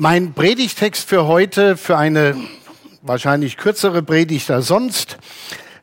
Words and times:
Mein 0.00 0.32
Predigtext 0.32 1.08
für 1.08 1.26
heute, 1.26 1.76
für 1.76 1.98
eine 1.98 2.36
wahrscheinlich 3.02 3.56
kürzere 3.56 4.00
Predigt 4.00 4.48
als 4.48 4.68
sonst, 4.68 5.18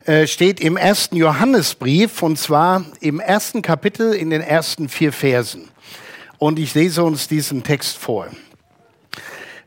äh, 0.06 0.26
steht 0.26 0.58
im 0.58 0.78
ersten 0.78 1.16
Johannesbrief 1.16 2.22
und 2.22 2.38
zwar 2.38 2.86
im 3.00 3.20
ersten 3.20 3.60
Kapitel 3.60 4.14
in 4.14 4.30
den 4.30 4.40
ersten 4.40 4.88
vier 4.88 5.12
Versen. 5.12 5.68
Und 6.38 6.58
ich 6.58 6.74
lese 6.74 7.04
uns 7.04 7.28
diesen 7.28 7.62
Text 7.62 7.98
vor. 7.98 8.28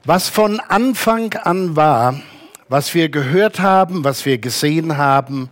Was 0.04 0.30
von 0.30 0.59
Anfang 0.59 1.31
an 1.36 1.75
war, 1.75 2.20
was 2.70 2.95
wir 2.95 3.09
gehört 3.09 3.59
haben, 3.59 4.04
was 4.04 4.25
wir 4.25 4.39
gesehen 4.39 4.97
haben, 4.97 5.50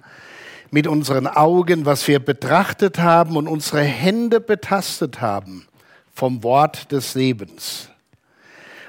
mit 0.72 0.88
unseren 0.88 1.28
Augen, 1.28 1.86
was 1.86 2.08
wir 2.08 2.18
betrachtet 2.18 2.98
haben 2.98 3.38
und 3.38 3.48
unsere 3.48 3.84
Hände 3.84 4.40
betastet 4.40 5.22
haben 5.22 5.68
vom 6.16 6.42
Wort 6.42 6.92
des 6.92 7.14
Lebens. 7.14 7.90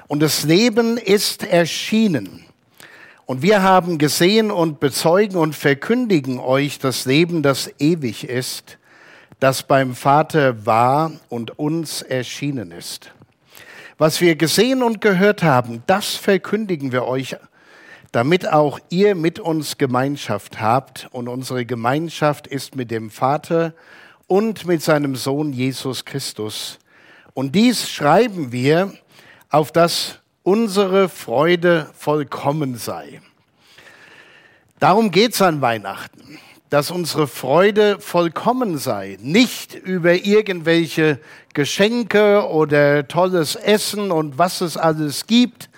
Und 0.09 0.21
das 0.21 0.43
Leben 0.43 0.97
ist 0.97 1.43
erschienen. 1.43 2.43
Und 3.27 3.43
wir 3.43 3.61
haben 3.61 3.99
gesehen 3.99 4.49
und 4.49 4.79
bezeugen 4.79 5.37
und 5.37 5.55
verkündigen 5.55 6.39
euch 6.39 6.79
das 6.79 7.05
Leben, 7.05 7.43
das 7.43 7.69
ewig 7.77 8.27
ist, 8.27 8.79
das 9.39 9.61
beim 9.61 9.93
Vater 9.93 10.65
war 10.65 11.11
und 11.29 11.59
uns 11.59 12.01
erschienen 12.01 12.71
ist. 12.71 13.11
Was 13.99 14.19
wir 14.19 14.35
gesehen 14.35 14.81
und 14.81 14.99
gehört 14.99 15.43
haben, 15.43 15.83
das 15.85 16.15
verkündigen 16.15 16.91
wir 16.91 17.05
euch, 17.05 17.35
damit 18.11 18.51
auch 18.51 18.79
ihr 18.89 19.13
mit 19.13 19.39
uns 19.39 19.77
Gemeinschaft 19.77 20.59
habt. 20.59 21.07
Und 21.11 21.27
unsere 21.27 21.67
Gemeinschaft 21.67 22.47
ist 22.47 22.75
mit 22.75 22.89
dem 22.89 23.11
Vater 23.11 23.75
und 24.25 24.65
mit 24.65 24.81
seinem 24.81 25.15
Sohn 25.15 25.53
Jesus 25.53 26.03
Christus. 26.03 26.79
Und 27.35 27.53
dies 27.53 27.87
schreiben 27.87 28.51
wir, 28.51 28.91
auf 29.49 29.71
dass 29.71 30.19
unsere 30.43 31.09
Freude 31.09 31.89
vollkommen 31.97 32.77
sei. 32.77 33.21
Darum 34.79 35.11
geht 35.11 35.33
es 35.33 35.41
an 35.41 35.61
Weihnachten, 35.61 36.39
dass 36.69 36.91
unsere 36.91 37.27
Freude 37.27 37.99
vollkommen 37.99 38.77
sei, 38.77 39.17
nicht 39.21 39.73
über 39.73 40.13
irgendwelche 40.13 41.19
Geschenke 41.53 42.47
oder 42.47 43.07
tolles 43.07 43.55
Essen 43.55 44.11
und 44.11 44.37
was 44.37 44.61
es 44.61 44.77
alles 44.77 45.25
gibt, 45.27 45.69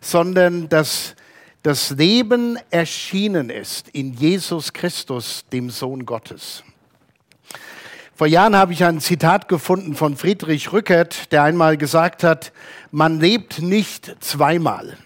sondern 0.00 0.68
dass 0.68 1.14
das 1.62 1.90
Leben 1.90 2.58
erschienen 2.70 3.48
ist 3.50 3.88
in 3.90 4.14
Jesus 4.14 4.72
Christus, 4.72 5.44
dem 5.52 5.70
Sohn 5.70 6.04
Gottes. 6.04 6.64
Vor 8.20 8.26
Jahren 8.26 8.54
habe 8.54 8.74
ich 8.74 8.84
ein 8.84 9.00
Zitat 9.00 9.48
gefunden 9.48 9.94
von 9.94 10.14
Friedrich 10.14 10.74
Rückert, 10.74 11.32
der 11.32 11.42
einmal 11.42 11.78
gesagt 11.78 12.22
hat, 12.22 12.52
man 12.90 13.18
lebt 13.18 13.62
nicht 13.62 14.14
zweimal. 14.20 14.98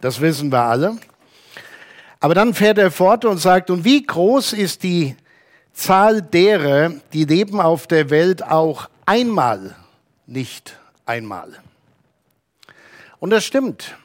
Das 0.00 0.20
wissen 0.20 0.52
wir 0.52 0.62
alle. 0.62 0.98
Aber 2.20 2.34
dann 2.34 2.54
fährt 2.54 2.78
er 2.78 2.92
fort 2.92 3.24
und 3.24 3.38
sagt, 3.38 3.70
und 3.70 3.84
wie 3.84 4.06
groß 4.06 4.52
ist 4.52 4.84
die 4.84 5.16
Zahl 5.72 6.22
derer, 6.22 6.92
die 7.12 7.24
leben 7.24 7.60
auf 7.60 7.88
der 7.88 8.08
Welt 8.08 8.44
auch 8.44 8.88
einmal, 9.04 9.74
nicht 10.28 10.78
einmal. 11.06 11.58
Und 13.18 13.30
das 13.30 13.44
stimmt. 13.44 13.96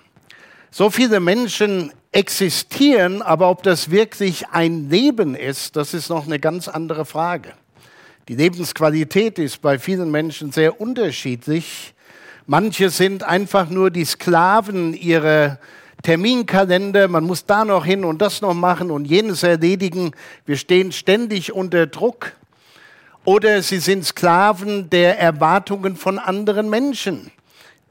So 0.72 0.90
viele 0.90 1.20
Menschen 1.20 1.94
existieren, 2.12 3.22
aber 3.22 3.52
ob 3.52 3.62
das 3.62 3.92
wirklich 3.92 4.48
ein 4.48 4.90
Leben 4.90 5.36
ist, 5.36 5.76
das 5.76 5.94
ist 5.94 6.10
noch 6.10 6.26
eine 6.26 6.40
ganz 6.40 6.68
andere 6.68 7.06
Frage. 7.06 7.54
Die 8.28 8.36
Lebensqualität 8.36 9.40
ist 9.40 9.62
bei 9.62 9.80
vielen 9.80 10.12
Menschen 10.12 10.52
sehr 10.52 10.80
unterschiedlich. 10.80 11.94
Manche 12.46 12.90
sind 12.90 13.24
einfach 13.24 13.70
nur 13.70 13.90
die 13.90 14.06
Sklaven 14.06 14.94
ihrer 14.94 15.58
Terminkalender, 16.04 17.08
man 17.08 17.24
muss 17.24 17.46
da 17.46 17.66
noch 17.66 17.86
hin 17.86 18.06
und 18.06 18.22
das 18.22 18.42
noch 18.42 18.54
machen 18.54 18.92
und 18.92 19.06
jenes 19.06 19.44
erledigen. 19.44 20.12
Wir 20.46 20.58
stehen 20.58 20.92
ständig 20.92 21.54
unter 21.54 21.88
Druck. 21.88 22.34
Oder 23.24 23.62
sie 23.62 23.78
sind 23.78 24.06
Sklaven 24.06 24.90
der 24.90 25.20
Erwartungen 25.20 25.96
von 25.96 26.18
anderen 26.18 26.70
Menschen, 26.70 27.32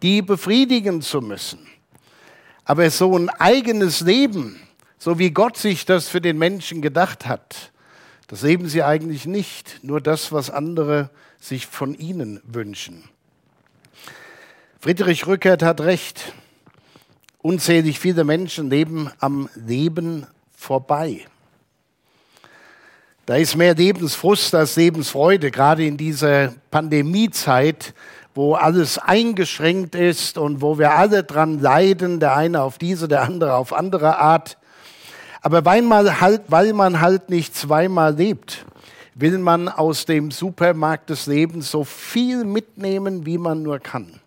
die 0.03 0.23
befriedigen 0.23 1.03
zu 1.03 1.21
müssen. 1.21 1.61
Aber 2.65 2.91
so 2.91 3.17
ein 3.17 3.31
eigenes 3.31 4.01
Leben, 4.01 4.61
so 4.99 5.19
wie 5.19 5.31
Gott 5.31 5.57
sich 5.57 5.85
das 5.85 6.09
für 6.09 6.21
den 6.21 6.39
Menschen 6.39 6.83
gedacht 6.83 7.27
hat, 7.27 7.71
das 8.31 8.43
leben 8.43 8.69
sie 8.69 8.85
eigentlich 8.85 9.27
nicht, 9.27 9.83
nur 9.83 10.01
das, 10.01 10.31
was 10.31 10.51
andere 10.51 11.11
sich 11.41 11.67
von 11.67 11.95
ihnen 11.95 12.41
wünschen. 12.45 13.03
Friedrich 14.79 15.27
Rückert 15.27 15.65
hat 15.65 15.81
recht. 15.81 16.33
Unzählig 17.43 17.99
viele 17.99 18.23
Menschen 18.23 18.71
leben 18.71 19.11
am 19.19 19.49
Leben 19.57 20.29
vorbei. 20.57 21.27
Da 23.27 23.35
ist 23.35 23.57
mehr 23.57 23.75
Lebensfrust 23.75 24.55
als 24.55 24.77
Lebensfreude, 24.77 25.51
gerade 25.51 25.85
in 25.85 25.97
dieser 25.97 26.55
Pandemiezeit, 26.71 27.95
wo 28.37 28.55
alles 28.55 28.97
eingeschränkt 28.99 29.97
ist 29.97 30.39
und 30.39 30.63
wo 30.63 30.79
wir 30.79 30.93
alle 30.93 31.25
dran 31.25 31.59
leiden, 31.59 32.21
der 32.21 32.37
eine 32.37 32.63
auf 32.63 32.79
diese, 32.79 33.09
der 33.09 33.23
andere 33.23 33.57
auf 33.57 33.73
andere 33.73 34.21
Art. 34.21 34.57
Aber 35.43 35.65
weil 35.65 35.83
man, 35.83 36.21
halt, 36.21 36.43
weil 36.49 36.73
man 36.73 37.01
halt 37.01 37.31
nicht 37.31 37.55
zweimal 37.55 38.15
lebt, 38.15 38.65
will 39.15 39.39
man 39.39 39.69
aus 39.69 40.05
dem 40.05 40.31
Supermarkt 40.31 41.11
des 41.11 41.27
Lebens 41.27 41.71
so 41.71 41.85
viel 41.85 42.45
mitnehmen, 42.45 43.25
wie 43.27 43.39
man 43.39 43.63
nur 43.63 43.79
kann. 43.79 44.21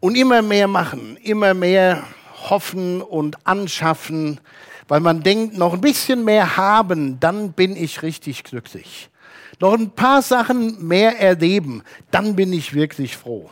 Und 0.00 0.16
immer 0.16 0.42
mehr 0.42 0.68
machen, 0.68 1.16
immer 1.22 1.54
mehr 1.54 2.04
hoffen 2.48 3.02
und 3.02 3.46
anschaffen, 3.46 4.40
weil 4.88 5.00
man 5.00 5.22
denkt, 5.22 5.56
noch 5.56 5.74
ein 5.74 5.80
bisschen 5.80 6.24
mehr 6.24 6.56
haben, 6.56 7.18
dann 7.18 7.52
bin 7.52 7.74
ich 7.76 8.02
richtig 8.02 8.44
glücklich. 8.44 9.10
Noch 9.58 9.72
ein 9.72 9.90
paar 9.90 10.22
Sachen 10.22 10.86
mehr 10.86 11.18
erleben, 11.18 11.82
dann 12.10 12.36
bin 12.36 12.52
ich 12.52 12.74
wirklich 12.74 13.16
froh 13.16 13.50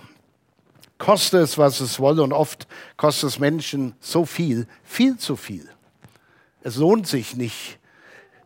koste 0.99 1.38
es, 1.38 1.59
was 1.59 1.81
es 1.81 1.99
wolle. 2.00 2.22
Und 2.22 2.32
oft 2.32 2.66
kostet 2.97 3.31
es 3.31 3.38
Menschen 3.38 3.94
so 4.00 4.25
viel, 4.25 4.66
viel 4.82 5.16
zu 5.16 5.37
viel. 5.37 5.69
Es 6.62 6.77
lohnt 6.77 7.06
sich 7.06 7.37
nicht, 7.37 7.78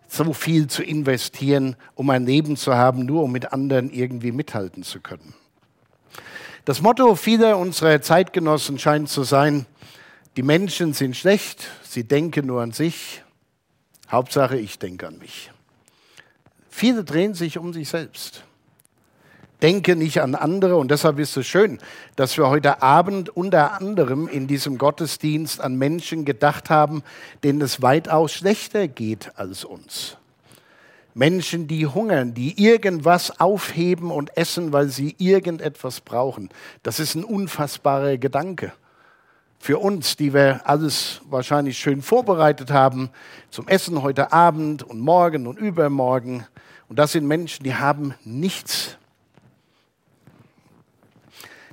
so 0.08 0.32
viel 0.32 0.66
zu 0.66 0.82
investieren, 0.82 1.76
um 1.94 2.10
ein 2.10 2.26
Leben 2.26 2.56
zu 2.56 2.74
haben, 2.74 3.04
nur 3.04 3.22
um 3.24 3.32
mit 3.32 3.52
anderen 3.52 3.90
irgendwie 3.90 4.32
mithalten 4.32 4.82
zu 4.82 5.00
können. 5.00 5.34
Das 6.64 6.82
Motto 6.82 7.14
vieler 7.14 7.58
unserer 7.58 8.00
Zeitgenossen 8.00 8.78
scheint 8.78 9.08
zu 9.08 9.22
sein, 9.22 9.66
die 10.36 10.42
Menschen 10.42 10.92
sind 10.92 11.16
schlecht, 11.16 11.68
sie 11.82 12.04
denken 12.04 12.46
nur 12.46 12.62
an 12.62 12.72
sich, 12.72 13.22
Hauptsache 14.10 14.56
ich 14.56 14.78
denke 14.78 15.06
an 15.06 15.18
mich. 15.18 15.50
Viele 16.70 17.04
drehen 17.04 17.34
sich 17.34 17.58
um 17.58 17.72
sich 17.72 17.88
selbst 17.88 18.44
denke 19.62 19.96
nicht 19.96 20.20
an 20.20 20.34
andere. 20.34 20.76
Und 20.76 20.90
deshalb 20.90 21.18
ist 21.18 21.36
es 21.36 21.46
schön, 21.46 21.78
dass 22.16 22.36
wir 22.36 22.48
heute 22.48 22.82
Abend 22.82 23.28
unter 23.36 23.80
anderem 23.80 24.28
in 24.28 24.46
diesem 24.46 24.78
Gottesdienst 24.78 25.60
an 25.60 25.76
Menschen 25.76 26.24
gedacht 26.24 26.70
haben, 26.70 27.02
denen 27.42 27.60
es 27.60 27.82
weitaus 27.82 28.32
schlechter 28.32 28.88
geht 28.88 29.32
als 29.36 29.64
uns. 29.64 30.16
Menschen, 31.14 31.66
die 31.66 31.84
hungern, 31.86 32.32
die 32.32 32.62
irgendwas 32.62 33.40
aufheben 33.40 34.12
und 34.12 34.36
essen, 34.36 34.72
weil 34.72 34.88
sie 34.88 35.16
irgendetwas 35.18 36.00
brauchen. 36.00 36.48
Das 36.84 37.00
ist 37.00 37.16
ein 37.16 37.24
unfassbarer 37.24 38.18
Gedanke. 38.18 38.72
Für 39.58 39.78
uns, 39.78 40.16
die 40.16 40.32
wir 40.32 40.60
alles 40.64 41.20
wahrscheinlich 41.28 41.76
schön 41.76 42.02
vorbereitet 42.02 42.70
haben 42.70 43.10
zum 43.50 43.66
Essen 43.66 44.02
heute 44.02 44.32
Abend 44.32 44.84
und 44.84 45.00
morgen 45.00 45.48
und 45.48 45.58
übermorgen. 45.58 46.46
Und 46.88 47.00
das 47.00 47.12
sind 47.12 47.26
Menschen, 47.26 47.64
die 47.64 47.74
haben 47.74 48.14
nichts 48.24 48.97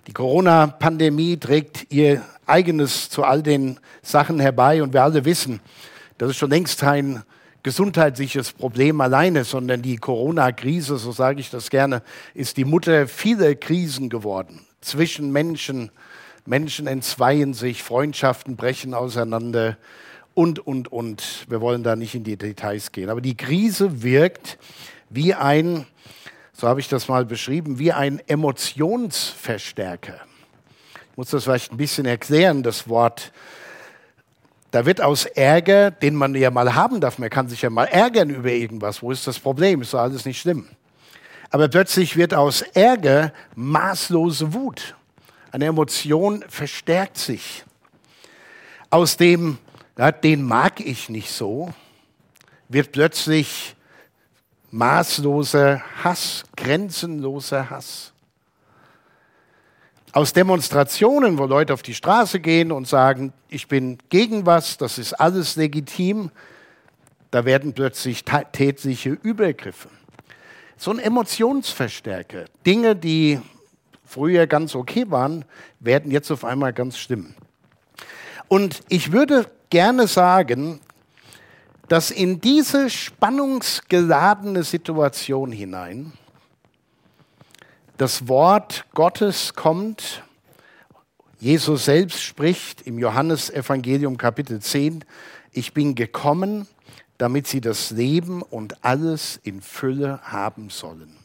die 0.07 0.13
Corona-Pandemie 0.13 1.37
trägt 1.37 1.91
ihr 1.91 2.21
eigenes 2.45 3.09
zu 3.09 3.23
all 3.23 3.41
den 3.41 3.79
Sachen 4.03 4.39
herbei 4.39 4.83
und 4.83 4.93
wir 4.93 5.03
alle 5.03 5.25
wissen, 5.25 5.59
das 6.17 6.29
ist 6.29 6.37
schon 6.37 6.51
längst 6.51 6.79
kein 6.79 7.23
gesundheitliches 7.63 8.53
Problem 8.53 9.01
alleine, 9.01 9.43
sondern 9.43 9.81
die 9.81 9.97
Corona-Krise, 9.97 10.97
so 10.97 11.11
sage 11.11 11.39
ich 11.39 11.49
das 11.49 11.71
gerne, 11.71 12.03
ist 12.35 12.57
die 12.57 12.65
Mutter 12.65 13.07
vieler 13.07 13.55
Krisen 13.55 14.09
geworden. 14.09 14.61
Zwischen 14.81 15.31
Menschen, 15.31 15.89
Menschen 16.45 16.85
entzweien 16.85 17.55
sich, 17.55 17.81
Freundschaften 17.81 18.55
brechen 18.55 18.93
auseinander 18.93 19.77
und, 20.35 20.59
und, 20.59 20.91
und. 20.91 21.45
Wir 21.49 21.59
wollen 21.61 21.81
da 21.81 21.95
nicht 21.95 22.13
in 22.13 22.23
die 22.23 22.37
Details 22.37 22.91
gehen. 22.91 23.09
Aber 23.09 23.21
die 23.21 23.35
Krise 23.35 24.03
wirkt 24.03 24.59
wie 25.09 25.33
ein 25.33 25.87
so 26.57 26.69
habe 26.69 26.79
ich 26.79 26.87
das 26.87 27.09
mal 27.09 27.25
beschrieben, 27.25 27.79
wie 27.79 27.91
ein 27.91 28.21
Emotionsverstärker. 28.27 30.21
Ich 31.11 31.17
muss 31.17 31.29
das 31.29 31.43
vielleicht 31.43 31.73
ein 31.73 31.77
bisschen 31.77 32.05
erklären, 32.05 32.63
das 32.63 32.87
Wort. 32.87 33.33
Da 34.71 34.85
wird 34.85 35.01
aus 35.01 35.25
Ärger, 35.25 35.91
den 35.91 36.15
man 36.15 36.33
ja 36.33 36.51
mal 36.51 36.73
haben 36.73 37.01
darf, 37.01 37.17
man 37.17 37.29
kann 37.29 37.49
sich 37.49 37.61
ja 37.61 37.69
mal 37.69 37.85
ärgern 37.85 38.29
über 38.29 38.51
irgendwas, 38.51 39.01
wo 39.01 39.11
ist 39.11 39.27
das 39.27 39.37
Problem, 39.37 39.81
ist 39.81 39.93
doch 39.93 39.99
alles 39.99 40.23
nicht 40.23 40.39
schlimm. 40.39 40.67
Aber 41.49 41.67
plötzlich 41.67 42.15
wird 42.15 42.33
aus 42.33 42.61
Ärger 42.61 43.33
maßlose 43.55 44.53
Wut. 44.53 44.95
Eine 45.51 45.65
Emotion 45.65 46.43
verstärkt 46.47 47.17
sich. 47.17 47.65
Aus 48.89 49.17
dem, 49.17 49.57
ja, 49.97 50.13
den 50.13 50.43
mag 50.43 50.79
ich 50.79 51.09
nicht 51.09 51.31
so, 51.31 51.73
wird 52.69 52.93
plötzlich 52.93 53.75
maßloser 54.75 55.81
Hass, 56.03 56.43
grenzenloser 56.57 57.69
Hass. 57.69 58.11
Aus 60.11 60.33
Demonstrationen, 60.33 61.37
wo 61.37 61.45
Leute 61.45 61.73
auf 61.73 61.81
die 61.81 61.93
Straße 61.93 62.41
gehen 62.41 62.73
und 62.73 62.85
sagen, 62.85 63.31
ich 63.47 63.69
bin 63.69 63.97
gegen 64.09 64.45
was, 64.45 64.77
das 64.77 64.97
ist 64.97 65.13
alles 65.13 65.55
legitim, 65.55 66.29
da 67.31 67.45
werden 67.45 67.73
plötzlich 67.73 68.25
tätliche 68.25 69.11
Übergriffe. 69.11 69.89
So 70.77 70.91
ein 70.91 70.99
Emotionsverstärker. 70.99 72.45
Dinge, 72.65 72.97
die 72.97 73.39
früher 74.03 74.45
ganz 74.45 74.75
okay 74.75 75.05
waren, 75.09 75.45
werden 75.79 76.11
jetzt 76.11 76.31
auf 76.31 76.43
einmal 76.43 76.73
ganz 76.73 76.97
schlimm. 76.97 77.33
Und 78.49 78.81
ich 78.89 79.13
würde 79.13 79.49
gerne 79.69 80.07
sagen, 80.07 80.81
dass 81.87 82.11
in 82.11 82.41
diese 82.41 82.89
spannungsgeladene 82.89 84.63
Situation 84.63 85.51
hinein 85.51 86.13
das 87.97 88.27
Wort 88.27 88.85
Gottes 88.93 89.53
kommt. 89.53 90.23
Jesus 91.39 91.85
selbst 91.85 92.21
spricht 92.21 92.81
im 92.81 92.99
Johannesevangelium 92.99 94.17
Kapitel 94.17 94.59
10, 94.59 95.05
ich 95.51 95.73
bin 95.73 95.95
gekommen, 95.95 96.67
damit 97.17 97.47
sie 97.47 97.61
das 97.61 97.91
Leben 97.91 98.41
und 98.41 98.83
alles 98.83 99.39
in 99.43 99.61
Fülle 99.61 100.19
haben 100.23 100.69
sollen. 100.69 101.15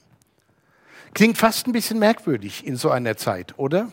Klingt 1.15 1.39
fast 1.39 1.67
ein 1.67 1.73
bisschen 1.73 1.99
merkwürdig 1.99 2.65
in 2.65 2.77
so 2.77 2.91
einer 2.91 3.17
Zeit, 3.17 3.59
oder? 3.59 3.91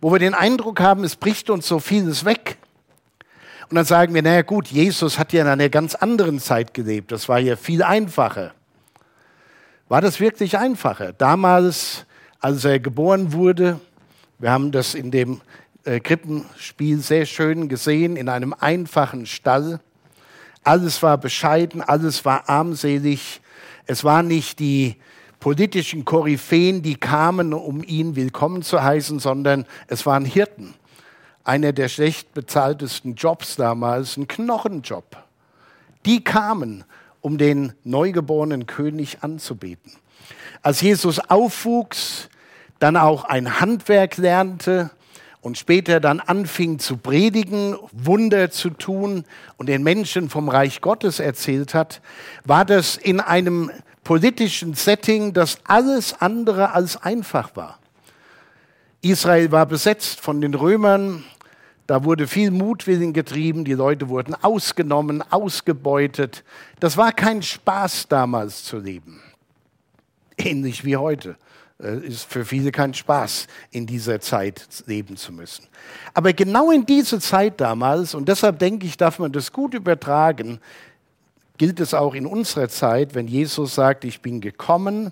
Wo 0.00 0.12
wir 0.12 0.18
den 0.18 0.32
Eindruck 0.32 0.80
haben, 0.80 1.04
es 1.04 1.16
bricht 1.16 1.50
uns 1.50 1.66
so 1.66 1.80
vieles 1.80 2.24
weg. 2.24 2.56
Und 3.70 3.74
dann 3.74 3.84
sagen 3.84 4.14
wir, 4.14 4.22
naja 4.22 4.40
gut, 4.42 4.68
Jesus 4.68 5.18
hat 5.18 5.34
ja 5.34 5.42
in 5.42 5.48
einer 5.48 5.68
ganz 5.68 5.94
anderen 5.94 6.40
Zeit 6.40 6.72
gelebt, 6.72 7.12
das 7.12 7.28
war 7.28 7.38
ja 7.38 7.54
viel 7.54 7.82
einfacher. 7.82 8.52
War 9.88 10.00
das 10.00 10.20
wirklich 10.20 10.56
einfacher? 10.56 11.12
Damals, 11.12 12.06
als 12.40 12.64
er 12.64 12.78
geboren 12.80 13.32
wurde, 13.34 13.78
wir 14.38 14.50
haben 14.50 14.72
das 14.72 14.94
in 14.94 15.10
dem 15.10 15.42
äh, 15.84 16.00
Krippenspiel 16.00 17.00
sehr 17.00 17.26
schön 17.26 17.68
gesehen, 17.68 18.16
in 18.16 18.30
einem 18.30 18.54
einfachen 18.54 19.26
Stall. 19.26 19.80
Alles 20.64 21.02
war 21.02 21.18
bescheiden, 21.18 21.82
alles 21.82 22.24
war 22.24 22.48
armselig. 22.48 23.42
Es 23.84 24.02
war 24.02 24.22
nicht 24.22 24.60
die 24.60 24.96
politischen 25.40 26.06
Koryphäen, 26.06 26.82
die 26.82 26.96
kamen, 26.96 27.52
um 27.52 27.82
ihn 27.82 28.16
willkommen 28.16 28.62
zu 28.62 28.82
heißen, 28.82 29.18
sondern 29.18 29.66
es 29.88 30.06
waren 30.06 30.24
Hirten 30.24 30.74
einer 31.48 31.72
der 31.72 31.88
schlecht 31.88 32.34
bezahltesten 32.34 33.14
Jobs 33.14 33.56
damals, 33.56 34.18
ein 34.18 34.28
Knochenjob. 34.28 35.16
Die 36.04 36.22
kamen, 36.22 36.84
um 37.22 37.38
den 37.38 37.72
neugeborenen 37.84 38.66
König 38.66 39.22
anzubeten. 39.22 39.92
Als 40.62 40.82
Jesus 40.82 41.18
aufwuchs, 41.18 42.28
dann 42.80 42.98
auch 42.98 43.24
ein 43.24 43.60
Handwerk 43.60 44.18
lernte 44.18 44.90
und 45.40 45.56
später 45.56 46.00
dann 46.00 46.20
anfing 46.20 46.78
zu 46.78 46.98
predigen, 46.98 47.76
Wunder 47.92 48.50
zu 48.50 48.68
tun 48.68 49.24
und 49.56 49.70
den 49.70 49.82
Menschen 49.82 50.28
vom 50.28 50.50
Reich 50.50 50.82
Gottes 50.82 51.18
erzählt 51.18 51.72
hat, 51.72 52.02
war 52.44 52.66
das 52.66 52.98
in 52.98 53.20
einem 53.20 53.70
politischen 54.04 54.74
Setting, 54.74 55.32
das 55.32 55.58
alles 55.64 56.20
andere 56.20 56.74
als 56.74 57.02
einfach 57.02 57.56
war. 57.56 57.78
Israel 59.00 59.50
war 59.52 59.64
besetzt 59.64 60.20
von 60.20 60.40
den 60.40 60.54
Römern, 60.54 61.24
da 61.88 62.04
wurde 62.04 62.28
viel 62.28 62.50
Mutwillen 62.50 63.14
getrieben, 63.14 63.64
die 63.64 63.72
Leute 63.72 64.10
wurden 64.10 64.34
ausgenommen, 64.34 65.22
ausgebeutet. 65.22 66.44
Das 66.80 66.98
war 66.98 67.12
kein 67.12 67.42
Spaß 67.42 68.08
damals 68.08 68.62
zu 68.62 68.78
leben. 68.78 69.22
Ähnlich 70.36 70.84
wie 70.84 70.98
heute. 70.98 71.36
Es 71.78 72.02
ist 72.02 72.24
für 72.30 72.44
viele 72.44 72.72
kein 72.72 72.92
Spaß, 72.92 73.46
in 73.70 73.86
dieser 73.86 74.20
Zeit 74.20 74.66
leben 74.84 75.16
zu 75.16 75.32
müssen. 75.32 75.66
Aber 76.12 76.34
genau 76.34 76.70
in 76.70 76.84
diese 76.84 77.20
Zeit 77.20 77.58
damals, 77.58 78.14
und 78.14 78.28
deshalb 78.28 78.58
denke 78.58 78.86
ich, 78.86 78.98
darf 78.98 79.18
man 79.18 79.32
das 79.32 79.50
gut 79.50 79.72
übertragen, 79.72 80.60
gilt 81.56 81.80
es 81.80 81.94
auch 81.94 82.14
in 82.14 82.26
unserer 82.26 82.68
Zeit, 82.68 83.14
wenn 83.14 83.28
Jesus 83.28 83.74
sagt, 83.74 84.04
ich 84.04 84.20
bin 84.20 84.42
gekommen, 84.42 85.10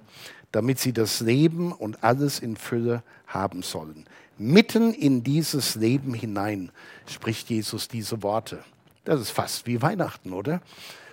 damit 0.52 0.78
sie 0.78 0.92
das 0.92 1.20
Leben 1.20 1.72
und 1.72 2.04
alles 2.04 2.38
in 2.38 2.54
Fülle 2.54 3.02
haben 3.26 3.62
sollen. 3.62 4.04
Mitten 4.38 4.92
in 4.92 5.22
dieses 5.22 5.76
Leben 5.76 6.12
hinein 6.12 6.70
spricht 7.06 7.48
Jesus 7.48 7.88
diese 7.88 8.22
Worte. 8.22 8.62
Das 9.04 9.20
ist 9.20 9.30
fast 9.30 9.66
wie 9.66 9.80
Weihnachten, 9.80 10.32
oder? 10.32 10.60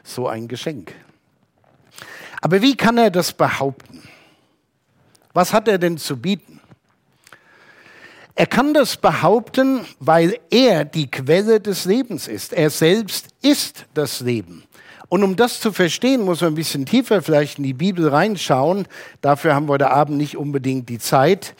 So 0.03 0.27
ein 0.27 0.47
Geschenk. 0.47 0.93
Aber 2.41 2.61
wie 2.61 2.75
kann 2.75 2.97
er 2.97 3.11
das 3.11 3.31
behaupten? 3.31 4.01
Was 5.33 5.53
hat 5.53 5.67
er 5.67 5.77
denn 5.77 5.97
zu 5.97 6.17
bieten? 6.17 6.59
Er 8.35 8.47
kann 8.47 8.73
das 8.73 8.97
behaupten, 8.97 9.85
weil 9.99 10.39
er 10.49 10.85
die 10.85 11.09
Quelle 11.09 11.59
des 11.59 11.85
Lebens 11.85 12.27
ist. 12.27 12.51
Er 12.51 12.69
selbst 12.69 13.27
ist 13.41 13.85
das 13.93 14.21
Leben. 14.21 14.63
Und 15.07 15.23
um 15.23 15.35
das 15.35 15.59
zu 15.59 15.71
verstehen, 15.71 16.23
muss 16.25 16.41
man 16.41 16.53
ein 16.53 16.55
bisschen 16.55 16.87
tiefer 16.87 17.21
vielleicht 17.21 17.59
in 17.59 17.63
die 17.63 17.73
Bibel 17.73 18.07
reinschauen. 18.07 18.87
Dafür 19.21 19.53
haben 19.53 19.67
wir 19.67 19.73
heute 19.73 19.91
Abend 19.91 20.17
nicht 20.17 20.35
unbedingt 20.35 20.89
die 20.89 20.97
Zeit. 20.97 21.53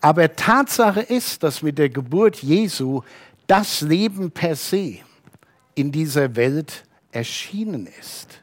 Aber 0.00 0.34
Tatsache 0.34 1.00
ist, 1.00 1.42
dass 1.42 1.62
mit 1.62 1.78
der 1.78 1.90
Geburt 1.90 2.36
Jesu 2.36 3.02
das 3.46 3.82
Leben 3.82 4.30
per 4.30 4.56
se 4.56 4.98
in 5.74 5.92
dieser 5.92 6.36
Welt 6.36 6.84
erschienen 7.12 7.88
ist. 8.00 8.40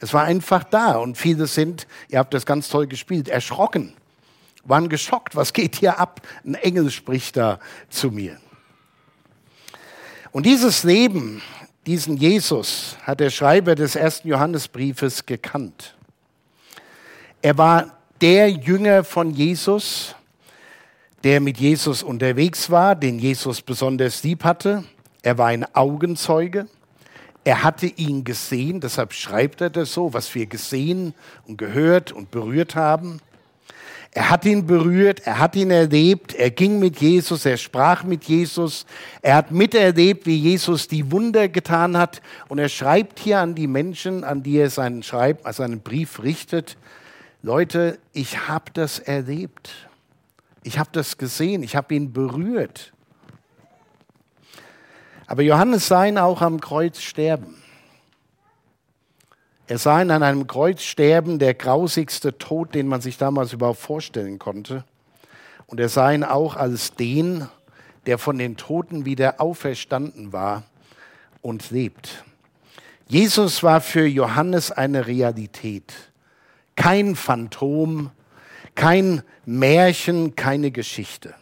Es 0.00 0.12
war 0.12 0.24
einfach 0.24 0.64
da 0.64 0.96
und 0.96 1.16
viele 1.16 1.46
sind, 1.46 1.86
ihr 2.08 2.18
habt 2.18 2.34
das 2.34 2.44
ganz 2.44 2.68
toll 2.68 2.86
gespielt, 2.86 3.28
erschrocken, 3.28 3.94
waren 4.64 4.88
geschockt, 4.88 5.36
was 5.36 5.52
geht 5.52 5.76
hier 5.76 5.98
ab? 5.98 6.20
Ein 6.44 6.54
Engel 6.54 6.90
spricht 6.90 7.36
da 7.36 7.60
zu 7.88 8.10
mir. 8.10 8.38
Und 10.32 10.44
dieses 10.44 10.82
Leben, 10.82 11.40
diesen 11.86 12.16
Jesus, 12.16 12.96
hat 13.04 13.20
der 13.20 13.30
Schreiber 13.30 13.74
des 13.74 13.94
ersten 13.94 14.28
Johannesbriefes 14.28 15.24
gekannt. 15.24 15.94
Er 17.40 17.56
war 17.56 17.96
der 18.20 18.50
Jünger 18.50 19.04
von 19.04 19.30
Jesus, 19.30 20.15
der 21.24 21.40
mit 21.40 21.58
Jesus 21.58 22.02
unterwegs 22.02 22.70
war, 22.70 22.94
den 22.94 23.18
Jesus 23.18 23.62
besonders 23.62 24.22
lieb 24.22 24.44
hatte. 24.44 24.84
Er 25.22 25.38
war 25.38 25.48
ein 25.48 25.66
Augenzeuge. 25.74 26.66
Er 27.44 27.62
hatte 27.62 27.86
ihn 27.86 28.24
gesehen, 28.24 28.80
deshalb 28.80 29.12
schreibt 29.12 29.60
er 29.60 29.70
das 29.70 29.92
so, 29.92 30.12
was 30.12 30.34
wir 30.34 30.46
gesehen 30.46 31.14
und 31.46 31.58
gehört 31.58 32.10
und 32.10 32.30
berührt 32.32 32.74
haben. 32.74 33.20
Er 34.16 34.30
hat 34.30 34.46
ihn 34.46 34.66
berührt, 34.66 35.26
er 35.26 35.38
hat 35.38 35.54
ihn 35.56 35.70
erlebt, 35.70 36.34
er 36.34 36.50
ging 36.50 36.78
mit 36.78 37.00
Jesus, 37.00 37.44
er 37.44 37.58
sprach 37.58 38.02
mit 38.02 38.24
Jesus, 38.24 38.86
er 39.20 39.34
hat 39.36 39.50
miterlebt, 39.50 40.24
wie 40.24 40.38
Jesus 40.38 40.88
die 40.88 41.12
Wunder 41.12 41.48
getan 41.48 41.98
hat. 41.98 42.22
Und 42.48 42.58
er 42.58 42.70
schreibt 42.70 43.18
hier 43.18 43.40
an 43.40 43.54
die 43.54 43.66
Menschen, 43.66 44.24
an 44.24 44.42
die 44.42 44.56
er 44.56 44.70
seinen, 44.70 45.02
Schreib, 45.02 45.46
seinen 45.52 45.80
Brief 45.80 46.22
richtet, 46.22 46.78
Leute, 47.42 47.98
ich 48.12 48.48
habe 48.48 48.72
das 48.72 48.98
erlebt. 48.98 49.70
Ich 50.66 50.80
habe 50.80 50.90
das 50.90 51.16
gesehen, 51.16 51.62
ich 51.62 51.76
habe 51.76 51.94
ihn 51.94 52.12
berührt. 52.12 52.92
Aber 55.28 55.42
Johannes 55.42 55.86
sah 55.86 56.04
ihn 56.06 56.18
auch 56.18 56.42
am 56.42 56.60
Kreuz 56.60 57.00
sterben. 57.00 57.62
Er 59.68 59.78
sah 59.78 60.02
ihn 60.02 60.10
an 60.10 60.24
einem 60.24 60.48
Kreuz 60.48 60.82
sterben, 60.82 61.38
der 61.38 61.54
grausigste 61.54 62.36
Tod, 62.36 62.74
den 62.74 62.88
man 62.88 63.00
sich 63.00 63.16
damals 63.16 63.52
überhaupt 63.52 63.78
vorstellen 63.78 64.40
konnte. 64.40 64.82
Und 65.68 65.78
er 65.78 65.88
sah 65.88 66.10
ihn 66.10 66.24
auch 66.24 66.56
als 66.56 66.94
den, 66.94 67.46
der 68.06 68.18
von 68.18 68.36
den 68.36 68.56
Toten 68.56 69.04
wieder 69.04 69.40
auferstanden 69.40 70.32
war 70.32 70.64
und 71.42 71.70
lebt. 71.70 72.24
Jesus 73.06 73.62
war 73.62 73.80
für 73.80 74.04
Johannes 74.04 74.72
eine 74.72 75.06
Realität, 75.06 75.94
kein 76.74 77.14
Phantom, 77.14 78.10
kein 78.76 79.22
Märchen, 79.44 80.36
keine 80.36 80.70
Geschichte. 80.70 81.34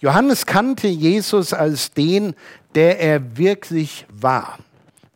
Johannes 0.00 0.44
kannte 0.44 0.88
Jesus 0.88 1.52
als 1.52 1.92
den, 1.92 2.34
der 2.74 3.00
er 3.00 3.38
wirklich 3.38 4.06
war. 4.10 4.58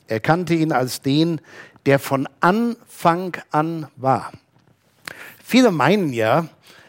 Er 0.07 0.21
kannte 0.21 0.55
ihn 0.55 0.73
als 0.73 1.03
den, 1.03 1.41
der 1.85 1.99
von 1.99 2.29
Anfang 2.41 3.37
an 3.51 3.89
war. 3.97 4.33
Viele 5.45 5.71
meinen 5.71 6.13
ja, 6.13 6.47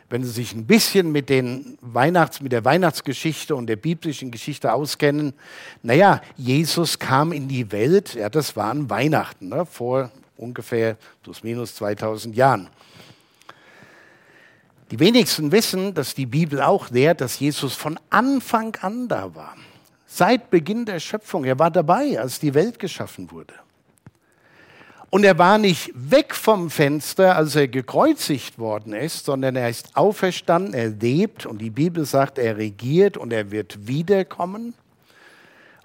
wenn 0.10 0.24
sie 0.24 0.32
sich 0.32 0.54
ein 0.54 0.66
bisschen 0.66 1.12
mit, 1.12 1.30
den 1.30 1.78
Weihnachts-, 1.82 2.42
mit 2.42 2.52
der 2.52 2.66
Weihnachtsgeschichte 2.66 3.56
und 3.56 3.68
der 3.68 3.76
biblischen 3.76 4.32
Geschichte 4.32 4.74
auskennen, 4.74 5.34
naja, 5.84 6.22
Jesus 6.36 7.00
kam 7.00 7.32
in 7.32 7.48
die 7.48 7.72
Welt, 7.72 8.16
ja, 8.16 8.30
das 8.30 8.56
waren 8.56 8.90
Weihnachten, 8.90 9.50
ne, 9.50 9.66
vor 9.66 10.12
ungefähr 10.36 10.98
plus 11.22 11.44
minus 11.44 11.76
2000 11.76 12.36
Jahren. 12.36 12.70
Die 14.92 15.00
wenigsten 15.00 15.52
wissen, 15.52 15.94
dass 15.94 16.16
die 16.16 16.26
Bibel 16.26 16.62
auch 16.62 16.90
lehrt, 16.90 17.22
dass 17.22 17.40
Jesus 17.40 17.76
von 17.76 18.00
Anfang 18.10 18.76
an 18.82 19.08
da 19.08 19.36
war. 19.36 19.56
Seit 20.08 20.50
Beginn 20.50 20.86
der 20.86 21.00
Schöpfung. 21.00 21.46
Er 21.46 21.60
war 21.60 21.70
dabei, 21.70 22.20
als 22.20 22.40
die 22.40 22.56
Welt 22.56 22.80
geschaffen 22.80 23.30
wurde. 23.30 23.54
Und 25.12 25.24
er 25.24 25.38
war 25.38 25.58
nicht 25.58 25.92
weg 25.94 26.36
vom 26.36 26.70
Fenster, 26.70 27.36
als 27.36 27.56
er 27.56 27.68
gekreuzigt 27.68 28.60
worden 28.60 28.94
ist, 28.94 29.26
sondern 29.26 29.56
er 29.56 29.70
ist 29.70 29.96
auferstanden, 29.96 30.74
er 30.74 30.90
lebt 30.90 31.46
und 31.46 31.60
die 31.60 31.72
Bibel 31.72 32.06
sagt, 32.06 32.38
er 32.38 32.58
regiert 32.58 33.18
und 33.18 33.34
er 33.34 33.50
wird 33.50 33.88
wiederkommen 33.88 34.76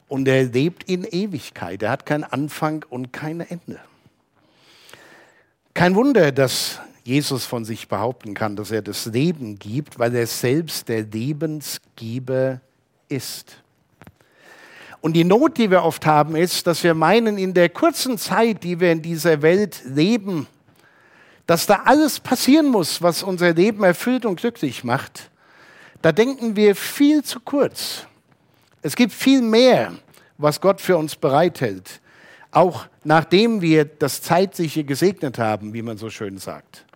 und 0.08 0.28
er 0.28 0.44
lebt 0.44 0.90
in 0.90 1.04
Ewigkeit. 1.04 1.82
Er 1.82 1.90
hat 1.90 2.04
keinen 2.04 2.24
Anfang 2.24 2.84
und 2.90 3.12
kein 3.12 3.40
Ende. 3.40 3.80
Kein 5.72 5.94
Wunder, 5.94 6.30
dass 6.30 6.80
Jesus 7.04 7.44
von 7.44 7.64
sich 7.64 7.86
behaupten 7.86 8.34
kann, 8.34 8.56
dass 8.56 8.70
er 8.70 8.82
das 8.82 9.06
Leben 9.06 9.58
gibt, 9.58 9.98
weil 9.98 10.14
er 10.16 10.26
selbst 10.26 10.88
der 10.88 11.02
Lebensgeber 11.02 12.60
ist. 13.08 13.58
Und 15.02 15.12
die 15.12 15.24
Not, 15.24 15.58
die 15.58 15.70
wir 15.70 15.82
oft 15.82 16.06
haben, 16.06 16.34
ist, 16.34 16.66
dass 16.66 16.82
wir 16.82 16.94
meinen, 16.94 17.36
in 17.36 17.52
der 17.52 17.68
kurzen 17.68 18.16
Zeit, 18.16 18.64
die 18.64 18.80
wir 18.80 18.90
in 18.90 19.02
dieser 19.02 19.42
Welt 19.42 19.82
leben, 19.84 20.46
dass 21.46 21.66
da 21.66 21.82
alles 21.84 22.20
passieren 22.20 22.68
muss, 22.68 23.02
was 23.02 23.22
unser 23.22 23.52
Leben 23.52 23.84
erfüllt 23.84 24.24
und 24.24 24.40
glücklich 24.40 24.82
macht. 24.82 25.30
Da 26.00 26.10
denken 26.10 26.56
wir 26.56 26.74
viel 26.74 27.22
zu 27.22 27.38
kurz. 27.40 28.06
Es 28.80 28.96
gibt 28.96 29.12
viel 29.12 29.42
mehr, 29.42 29.92
was 30.38 30.58
Gott 30.60 30.80
für 30.80 30.96
uns 30.96 31.16
bereithält, 31.16 32.00
auch 32.50 32.86
nachdem 33.04 33.60
wir 33.60 33.84
das 33.84 34.22
Zeitliche 34.22 34.84
gesegnet 34.84 35.38
haben, 35.38 35.74
wie 35.74 35.82
man 35.82 35.98
so 35.98 36.08
schön 36.08 36.38
sagt. 36.38 36.86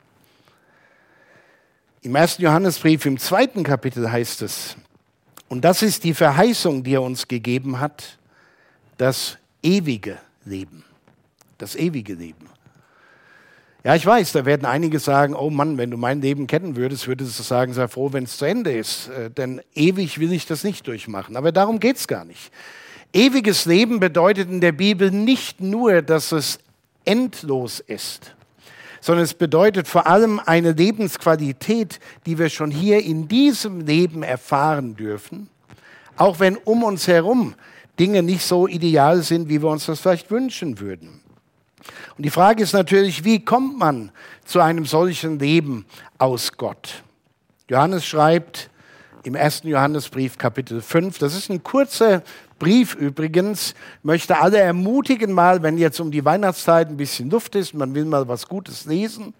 Im 2.02 2.14
ersten 2.14 2.42
Johannesbrief 2.42 3.06
im 3.06 3.18
zweiten 3.18 3.64
Kapitel 3.64 4.10
heißt 4.10 4.42
es, 4.42 4.76
und 5.48 5.64
das 5.64 5.82
ist 5.82 6.04
die 6.04 6.14
Verheißung, 6.14 6.84
die 6.84 6.94
er 6.94 7.02
uns 7.02 7.26
gegeben 7.26 7.80
hat, 7.80 8.18
das 8.98 9.38
ewige 9.62 10.18
Leben. 10.44 10.84
Das 11.56 11.74
ewige 11.74 12.14
Leben. 12.14 12.46
Ja, 13.82 13.94
ich 13.96 14.04
weiß, 14.04 14.32
da 14.32 14.44
werden 14.44 14.64
einige 14.64 15.00
sagen, 15.00 15.34
oh 15.34 15.50
Mann, 15.50 15.78
wenn 15.78 15.90
du 15.90 15.96
mein 15.96 16.20
Leben 16.20 16.46
kennen 16.46 16.76
würdest, 16.76 17.08
würdest 17.08 17.38
du 17.38 17.42
sagen, 17.42 17.72
sei 17.72 17.88
froh, 17.88 18.12
wenn 18.12 18.24
es 18.24 18.36
zu 18.36 18.44
Ende 18.44 18.76
ist. 18.76 19.08
Äh, 19.08 19.30
denn 19.30 19.60
ewig 19.74 20.20
will 20.20 20.32
ich 20.32 20.46
das 20.46 20.62
nicht 20.62 20.86
durchmachen. 20.86 21.36
Aber 21.36 21.50
darum 21.50 21.80
geht 21.80 21.96
es 21.96 22.06
gar 22.06 22.24
nicht. 22.24 22.52
Ewiges 23.12 23.64
Leben 23.64 23.98
bedeutet 23.98 24.50
in 24.50 24.60
der 24.60 24.72
Bibel 24.72 25.10
nicht 25.10 25.60
nur, 25.60 26.02
dass 26.02 26.30
es 26.32 26.58
endlos 27.04 27.80
ist 27.80 28.36
sondern 29.08 29.24
es 29.24 29.32
bedeutet 29.32 29.88
vor 29.88 30.06
allem 30.06 30.38
eine 30.44 30.72
Lebensqualität, 30.72 31.98
die 32.26 32.38
wir 32.38 32.50
schon 32.50 32.70
hier 32.70 33.02
in 33.02 33.26
diesem 33.26 33.80
Leben 33.80 34.22
erfahren 34.22 34.96
dürfen, 34.96 35.48
auch 36.18 36.40
wenn 36.40 36.58
um 36.58 36.82
uns 36.82 37.08
herum 37.08 37.54
Dinge 37.98 38.22
nicht 38.22 38.42
so 38.42 38.68
ideal 38.68 39.22
sind, 39.22 39.48
wie 39.48 39.62
wir 39.62 39.70
uns 39.70 39.86
das 39.86 40.00
vielleicht 40.00 40.30
wünschen 40.30 40.78
würden. 40.78 41.22
Und 42.18 42.26
die 42.26 42.28
Frage 42.28 42.62
ist 42.62 42.74
natürlich, 42.74 43.24
wie 43.24 43.42
kommt 43.42 43.78
man 43.78 44.12
zu 44.44 44.60
einem 44.60 44.84
solchen 44.84 45.38
Leben 45.38 45.86
aus 46.18 46.52
Gott? 46.58 47.02
Johannes 47.70 48.04
schreibt 48.04 48.68
im 49.22 49.34
ersten 49.34 49.68
Johannesbrief 49.68 50.36
Kapitel 50.36 50.82
5, 50.82 51.16
das 51.16 51.34
ist 51.34 51.48
ein 51.48 51.62
kurzer 51.62 52.22
Brief 52.58 52.94
übrigens 52.94 53.74
möchte 54.02 54.38
alle 54.38 54.58
ermutigen, 54.58 55.32
mal, 55.32 55.62
wenn 55.62 55.78
jetzt 55.78 56.00
um 56.00 56.10
die 56.10 56.24
Weihnachtszeit 56.24 56.88
ein 56.88 56.96
bisschen 56.96 57.30
Luft 57.30 57.54
ist, 57.54 57.74
man 57.74 57.94
will 57.94 58.04
mal 58.04 58.26
was 58.26 58.48
Gutes 58.48 58.84
lesen, 58.84 59.34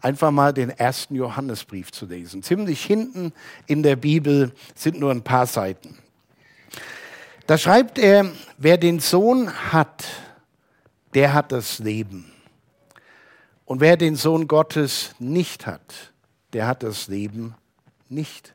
einfach 0.00 0.30
mal 0.30 0.52
den 0.52 0.70
ersten 0.70 1.14
Johannesbrief 1.14 1.92
zu 1.92 2.06
lesen. 2.06 2.42
Ziemlich 2.42 2.84
hinten 2.84 3.32
in 3.66 3.82
der 3.82 3.96
Bibel 3.96 4.52
sind 4.74 5.00
nur 5.00 5.10
ein 5.10 5.22
paar 5.22 5.46
Seiten. 5.46 5.96
Da 7.46 7.56
schreibt 7.56 7.98
er, 7.98 8.30
wer 8.58 8.76
den 8.76 9.00
Sohn 9.00 9.50
hat, 9.72 10.04
der 11.14 11.32
hat 11.32 11.52
das 11.52 11.78
Leben. 11.78 12.30
Und 13.64 13.80
wer 13.80 13.96
den 13.96 14.16
Sohn 14.16 14.48
Gottes 14.48 15.14
nicht 15.18 15.66
hat, 15.66 16.12
der 16.52 16.66
hat 16.66 16.82
das 16.82 17.08
Leben 17.08 17.54
nicht. 18.08 18.54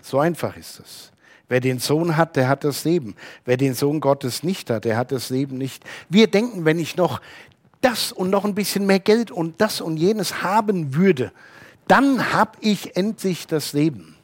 So 0.00 0.18
einfach 0.18 0.56
ist 0.56 0.80
es. 0.80 1.12
Wer 1.48 1.60
den 1.60 1.78
Sohn 1.78 2.16
hat, 2.16 2.36
der 2.36 2.48
hat 2.48 2.64
das 2.64 2.84
Leben. 2.84 3.14
Wer 3.44 3.56
den 3.56 3.74
Sohn 3.74 4.00
Gottes 4.00 4.42
nicht 4.42 4.70
hat, 4.70 4.84
der 4.84 4.96
hat 4.96 5.12
das 5.12 5.30
Leben 5.30 5.58
nicht. 5.58 5.84
Wir 6.08 6.26
denken, 6.26 6.64
wenn 6.64 6.78
ich 6.78 6.96
noch 6.96 7.20
das 7.80 8.12
und 8.12 8.30
noch 8.30 8.44
ein 8.44 8.54
bisschen 8.54 8.86
mehr 8.86 8.98
Geld 8.98 9.30
und 9.30 9.60
das 9.60 9.80
und 9.80 9.98
jenes 9.98 10.42
haben 10.42 10.94
würde, 10.94 11.32
dann 11.86 12.32
habe 12.32 12.52
ich 12.60 12.96
endlich 12.96 13.46
das 13.46 13.74
Leben. 13.74 14.16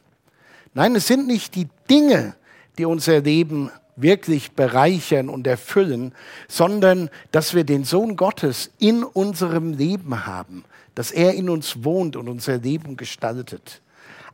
Nein, 0.73 0.95
es 0.95 1.05
sind 1.05 1.27
nicht 1.27 1.53
die 1.55 1.67
Dinge, 1.89 2.35
die 2.77 2.85
unser 2.85 3.21
Leben 3.21 3.69
wirklich 3.95 4.53
bereichern 4.53 5.29
und 5.29 5.45
erfüllen, 5.45 6.13
sondern 6.47 7.09
dass 7.31 7.53
wir 7.53 7.63
den 7.63 7.83
Sohn 7.83 8.15
Gottes 8.15 8.71
in 8.79 9.03
unserem 9.03 9.73
Leben 9.73 10.25
haben, 10.25 10.63
dass 10.95 11.11
er 11.11 11.33
in 11.33 11.49
uns 11.49 11.83
wohnt 11.83 12.15
und 12.15 12.29
unser 12.29 12.57
Leben 12.57 12.97
gestaltet. 12.97 13.81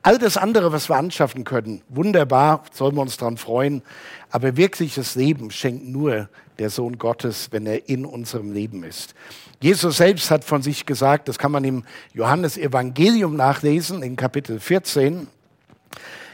All 0.07 0.17
das 0.17 0.37
andere, 0.37 0.71
was 0.71 0.87
wir 0.89 0.95
anschaffen 0.95 1.43
können, 1.43 1.81
wunderbar, 1.89 2.63
sollen 2.71 2.95
wir 2.95 3.01
uns 3.01 3.17
daran 3.17 3.35
freuen. 3.35 3.81
Aber 4.29 4.55
wirkliches 4.55 5.15
Leben 5.15 5.51
schenkt 5.51 5.85
nur 5.85 6.29
der 6.59 6.69
Sohn 6.69 6.97
Gottes, 6.97 7.49
wenn 7.51 7.65
er 7.65 7.89
in 7.89 8.05
unserem 8.05 8.53
Leben 8.53 8.85
ist. 8.85 9.15
Jesus 9.59 9.97
selbst 9.97 10.31
hat 10.31 10.45
von 10.45 10.61
sich 10.61 10.85
gesagt, 10.85 11.27
das 11.27 11.37
kann 11.37 11.51
man 11.51 11.65
im 11.65 11.83
Johannesevangelium 12.13 13.35
nachlesen, 13.35 14.01
in 14.01 14.15
Kapitel 14.15 14.61
14. 14.61 15.27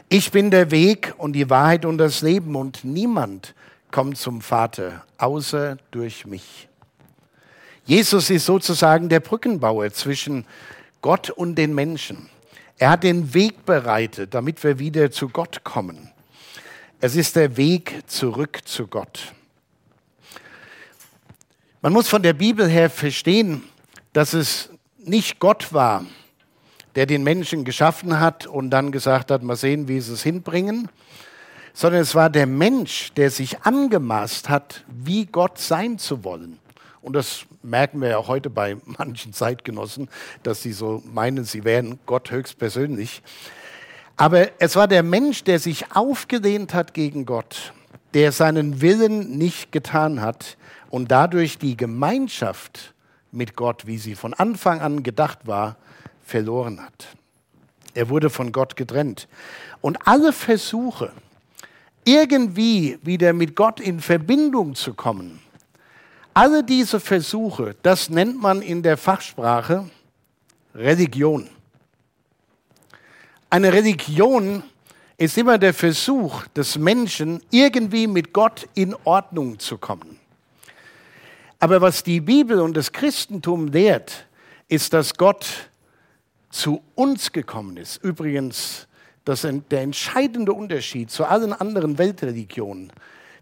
Ich 0.08 0.30
bin 0.30 0.52
der 0.52 0.70
Weg 0.70 1.12
und 1.18 1.32
die 1.32 1.50
Wahrheit 1.50 1.84
und 1.84 1.98
das 1.98 2.22
Leben 2.22 2.54
und 2.54 2.84
niemand 2.84 3.56
kommt 3.90 4.18
zum 4.18 4.40
Vater, 4.40 5.02
außer 5.18 5.78
durch 5.90 6.26
mich. 6.26 6.68
Jesus 7.86 8.30
ist 8.30 8.46
sozusagen 8.46 9.08
der 9.08 9.18
Brückenbauer 9.18 9.90
zwischen 9.90 10.46
Gott 11.02 11.28
und 11.28 11.56
den 11.56 11.74
Menschen. 11.74 12.30
Er 12.78 12.90
hat 12.90 13.04
den 13.04 13.34
Weg 13.34 13.64
bereitet, 13.64 14.34
damit 14.34 14.62
wir 14.64 14.78
wieder 14.78 15.10
zu 15.10 15.28
Gott 15.28 15.62
kommen. 15.64 16.10
Es 17.00 17.16
ist 17.16 17.36
der 17.36 17.56
Weg 17.56 18.02
zurück 18.06 18.60
zu 18.64 18.86
Gott. 18.86 19.32
Man 21.82 21.92
muss 21.92 22.08
von 22.08 22.22
der 22.22 22.32
Bibel 22.32 22.66
her 22.66 22.90
verstehen, 22.90 23.62
dass 24.12 24.32
es 24.32 24.70
nicht 24.98 25.38
Gott 25.38 25.72
war, 25.72 26.04
der 26.94 27.06
den 27.06 27.22
Menschen 27.22 27.64
geschaffen 27.64 28.20
hat 28.20 28.46
und 28.46 28.70
dann 28.70 28.90
gesagt 28.90 29.30
hat, 29.30 29.42
mal 29.42 29.56
sehen, 29.56 29.86
wie 29.86 30.00
sie 30.00 30.14
es 30.14 30.22
hinbringen, 30.22 30.88
sondern 31.74 32.00
es 32.00 32.14
war 32.14 32.30
der 32.30 32.46
Mensch, 32.46 33.12
der 33.14 33.30
sich 33.30 33.62
angemaßt 33.62 34.48
hat, 34.48 34.84
wie 34.88 35.26
Gott 35.26 35.58
sein 35.58 35.98
zu 35.98 36.24
wollen. 36.24 36.58
Und 37.04 37.12
das 37.12 37.44
merken 37.62 38.00
wir 38.00 38.08
ja 38.08 38.26
heute 38.26 38.48
bei 38.48 38.78
manchen 38.84 39.34
Zeitgenossen, 39.34 40.08
dass 40.42 40.62
sie 40.62 40.72
so 40.72 41.02
meinen, 41.04 41.44
sie 41.44 41.64
wären 41.64 41.98
Gott 42.06 42.30
höchstpersönlich. 42.30 43.22
Aber 44.16 44.48
es 44.58 44.74
war 44.74 44.88
der 44.88 45.02
Mensch, 45.02 45.44
der 45.44 45.58
sich 45.58 45.94
aufgelehnt 45.94 46.72
hat 46.72 46.94
gegen 46.94 47.26
Gott, 47.26 47.74
der 48.14 48.32
seinen 48.32 48.80
Willen 48.80 49.36
nicht 49.36 49.70
getan 49.70 50.22
hat 50.22 50.56
und 50.88 51.10
dadurch 51.10 51.58
die 51.58 51.76
Gemeinschaft 51.76 52.94
mit 53.32 53.54
Gott, 53.54 53.86
wie 53.86 53.98
sie 53.98 54.14
von 54.14 54.32
Anfang 54.32 54.80
an 54.80 55.02
gedacht 55.02 55.40
war, 55.46 55.76
verloren 56.22 56.80
hat. 56.82 57.08
Er 57.92 58.08
wurde 58.08 58.30
von 58.30 58.50
Gott 58.50 58.76
getrennt. 58.76 59.28
Und 59.82 59.98
alle 60.06 60.32
Versuche, 60.32 61.12
irgendwie 62.06 62.98
wieder 63.02 63.34
mit 63.34 63.56
Gott 63.56 63.78
in 63.78 64.00
Verbindung 64.00 64.74
zu 64.74 64.94
kommen, 64.94 65.40
alle 66.34 66.64
diese 66.64 66.98
Versuche, 66.98 67.76
das 67.82 68.10
nennt 68.10 68.42
man 68.42 68.60
in 68.60 68.82
der 68.82 68.96
Fachsprache 68.96 69.88
Religion. 70.74 71.48
Eine 73.48 73.72
Religion 73.72 74.64
ist 75.16 75.38
immer 75.38 75.58
der 75.58 75.72
Versuch 75.72 76.44
des 76.48 76.76
Menschen, 76.76 77.40
irgendwie 77.50 78.08
mit 78.08 78.32
Gott 78.32 78.68
in 78.74 78.96
Ordnung 79.04 79.60
zu 79.60 79.78
kommen. 79.78 80.18
Aber 81.60 81.80
was 81.80 82.02
die 82.02 82.20
Bibel 82.20 82.60
und 82.60 82.76
das 82.76 82.90
Christentum 82.90 83.68
lehrt, 83.68 84.26
ist, 84.68 84.92
dass 84.92 85.14
Gott 85.14 85.70
zu 86.50 86.82
uns 86.96 87.30
gekommen 87.30 87.76
ist. 87.76 88.02
Übrigens, 88.02 88.88
das 89.24 89.44
ist 89.44 89.62
der 89.70 89.82
entscheidende 89.82 90.52
Unterschied 90.52 91.10
zu 91.10 91.24
allen 91.24 91.52
anderen 91.52 91.96
Weltreligionen 91.96 92.92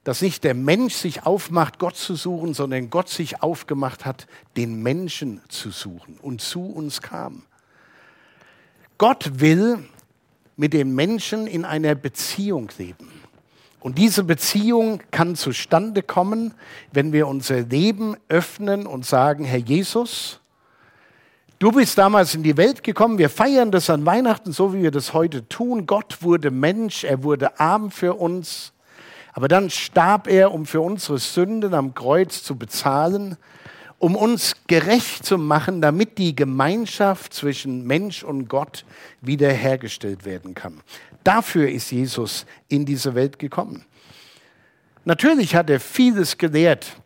dass 0.05 0.23
nicht 0.23 0.45
der 0.45 0.55
Mensch 0.55 0.95
sich 0.95 1.25
aufmacht, 1.25 1.79
Gott 1.79 1.97
zu 1.97 2.17
suchen, 2.17 2.55
sondern 2.55 2.91
Gott 2.91 3.09
sich 3.09 3.43
aufgemacht 3.43 4.05
hat, 4.05 4.27
den 4.57 4.83
Menschen 4.83 5.41
zu 5.49 5.71
suchen 5.71 6.19
und 6.21 6.41
zu 6.41 6.67
uns 6.67 7.03
kam. 7.03 7.43
Gott 8.99 9.41
will 9.41 9.85
mit 10.57 10.73
dem 10.73 10.95
Menschen 10.95 11.47
in 11.47 11.65
einer 11.65 11.95
Beziehung 11.95 12.71
leben. 12.79 13.11
Und 13.81 13.99
diese 13.99 14.23
Beziehung 14.23 15.03
kann 15.11 15.35
zustande 15.35 16.03
kommen, 16.03 16.55
wenn 16.93 17.13
wir 17.13 17.27
unser 17.27 17.63
Leben 17.63 18.17
öffnen 18.29 18.87
und 18.87 19.05
sagen, 19.05 19.45
Herr 19.45 19.59
Jesus, 19.59 20.41
Du 21.63 21.71
bist 21.71 21.97
damals 21.97 22.35
in 22.35 22.43
die 22.43 22.57
Welt 22.57 22.83
gekommen. 22.83 23.19
Wir 23.19 23.31
feiern 23.31 23.71
das 23.71 23.89
an 23.89 24.05
Weihnachten, 24.05 24.51
so 24.51 24.75
wie 24.75 24.83
wir 24.83 24.91
das 24.91 25.15
heute 25.15 25.49
tun. 25.49 25.87
Gott 25.87 26.21
wurde 26.21 26.51
Mensch, 26.51 27.05
er 27.05 27.23
wurde 27.23 27.61
arm 27.61 27.93
für 27.93 28.15
uns. 28.15 28.72
Aber 29.33 29.49
dann 29.49 29.71
starb 29.71 30.29
er, 30.29 30.53
um 30.53 30.67
für 30.67 30.81
unsere 30.81 31.19
Sünden 31.19 31.75
am 31.75 31.95
Kreuz 31.95 32.43
zu 32.43 32.57
bezahlen, 32.57 33.37
um 33.99 34.17
uns 34.17 34.55
gerecht 34.67 35.25
zu 35.25 35.39
machen, 35.39 35.81
damit 35.81 36.19
die 36.19 36.35
Gemeinschaft 36.35 37.33
zwischen 37.33 37.87
Mensch 37.87 38.25
und 38.25 38.49
Gott 38.49 38.85
wiederhergestellt 39.21 40.25
werden 40.25 40.55
kann. 40.55 40.81
Dafür 41.25 41.71
ist 41.71 41.93
Jesus 41.93 42.47
in 42.69 42.85
diese 42.85 43.15
Welt 43.15 43.39
gekommen. 43.39 43.85
Natürlich 45.05 45.55
hat 45.55 45.71
er 45.71 45.81
vieles 45.81 46.37
gelehrt, 46.37 46.97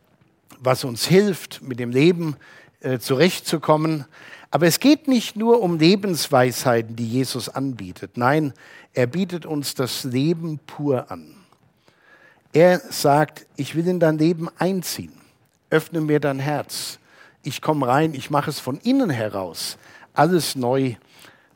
was 0.58 0.84
uns 0.84 1.06
hilft, 1.06 1.62
mit 1.62 1.78
dem 1.78 1.90
Leben 1.90 2.36
äh, 2.80 2.98
zurechtzukommen. 2.98 4.06
Aber 4.50 4.66
es 4.66 4.80
geht 4.80 5.06
nicht 5.06 5.36
nur 5.36 5.60
um 5.60 5.78
Lebensweisheiten, 5.78 6.96
die 6.96 7.08
Jesus 7.08 7.48
anbietet. 7.48 8.16
Nein, 8.16 8.52
er 8.94 9.06
bietet 9.06 9.44
uns 9.44 9.74
das 9.74 10.04
Leben 10.04 10.58
pur 10.66 11.10
an. 11.10 11.35
Er 12.56 12.80
sagt, 12.88 13.44
ich 13.56 13.74
will 13.74 13.86
in 13.86 14.00
dein 14.00 14.16
Leben 14.16 14.48
einziehen. 14.56 15.12
Öffne 15.68 16.00
mir 16.00 16.20
dein 16.20 16.38
Herz. 16.38 16.98
Ich 17.42 17.60
komme 17.60 17.86
rein, 17.86 18.14
ich 18.14 18.30
mache 18.30 18.48
es 18.48 18.60
von 18.60 18.78
innen 18.78 19.10
heraus. 19.10 19.76
Alles 20.14 20.56
neu 20.56 20.94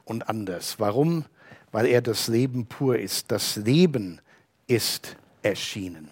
und 0.04 0.28
anders. 0.28 0.74
Warum? 0.76 1.24
Weil 1.72 1.86
er 1.86 2.02
das 2.02 2.28
Leben 2.28 2.66
pur 2.66 2.98
ist. 2.98 3.32
Das 3.32 3.56
Leben 3.56 4.20
ist 4.66 5.16
erschienen. 5.40 6.10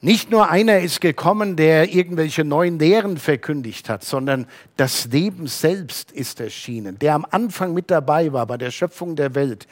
Nicht 0.00 0.30
nur 0.30 0.48
einer 0.50 0.78
ist 0.78 1.00
gekommen, 1.00 1.56
der 1.56 1.92
irgendwelche 1.92 2.44
neuen 2.44 2.78
Lehren 2.78 3.18
verkündigt 3.18 3.88
hat, 3.88 4.04
sondern 4.04 4.46
das 4.76 5.06
Leben 5.06 5.48
selbst 5.48 6.12
ist 6.12 6.38
erschienen, 6.38 7.00
der 7.00 7.14
am 7.14 7.26
Anfang 7.28 7.74
mit 7.74 7.90
dabei 7.90 8.32
war 8.32 8.46
bei 8.46 8.56
der 8.56 8.70
Schöpfung 8.70 9.16
der 9.16 9.34
Welt, 9.34 9.66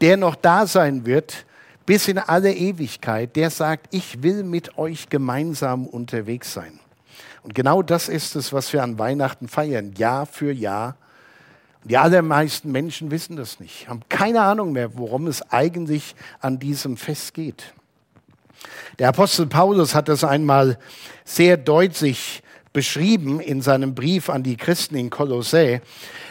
der 0.00 0.16
noch 0.16 0.36
da 0.36 0.64
sein 0.64 1.06
wird 1.06 1.44
bis 1.88 2.06
in 2.06 2.18
alle 2.18 2.52
Ewigkeit, 2.52 3.34
der 3.34 3.48
sagt, 3.48 3.94
ich 3.94 4.22
will 4.22 4.44
mit 4.44 4.76
euch 4.76 5.08
gemeinsam 5.08 5.86
unterwegs 5.86 6.52
sein. 6.52 6.80
Und 7.42 7.54
genau 7.54 7.80
das 7.80 8.10
ist 8.10 8.36
es, 8.36 8.52
was 8.52 8.74
wir 8.74 8.82
an 8.82 8.98
Weihnachten 8.98 9.48
feiern, 9.48 9.94
Jahr 9.96 10.26
für 10.26 10.52
Jahr. 10.52 10.96
Die 11.84 11.96
allermeisten 11.96 12.70
Menschen 12.72 13.10
wissen 13.10 13.36
das 13.36 13.58
nicht, 13.58 13.88
haben 13.88 14.02
keine 14.10 14.42
Ahnung 14.42 14.72
mehr, 14.72 14.98
worum 14.98 15.28
es 15.28 15.40
eigentlich 15.50 16.14
an 16.40 16.58
diesem 16.58 16.98
Fest 16.98 17.32
geht. 17.32 17.72
Der 18.98 19.08
Apostel 19.08 19.46
Paulus 19.46 19.94
hat 19.94 20.10
das 20.10 20.24
einmal 20.24 20.78
sehr 21.24 21.56
deutlich 21.56 22.42
beschrieben 22.78 23.40
in 23.40 23.60
seinem 23.60 23.92
Brief 23.92 24.30
an 24.30 24.44
die 24.44 24.56
Christen 24.56 24.94
in 24.94 25.10
Kolossä. 25.10 25.80